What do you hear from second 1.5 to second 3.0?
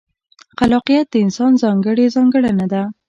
ځانګړې ځانګړنه ده.